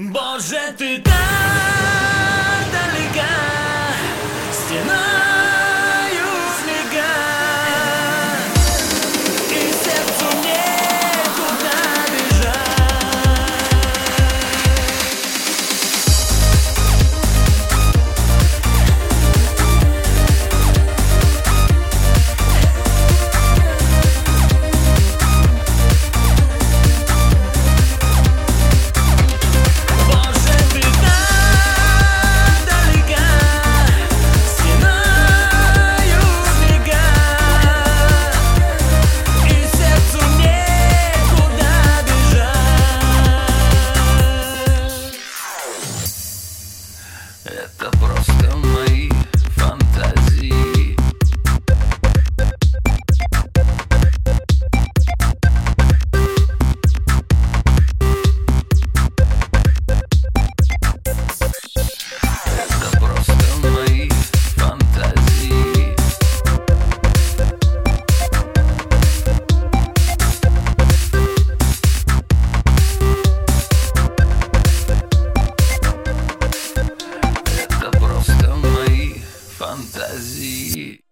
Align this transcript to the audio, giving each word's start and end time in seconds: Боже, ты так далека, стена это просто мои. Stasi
Боже, 0.00 0.60
ты 0.78 0.98
так 0.98 1.12
далека, 2.70 3.26
стена 4.52 5.17
это 47.76 47.90
просто 47.98 48.56
мои. 48.56 49.17
Stasi 79.98 81.02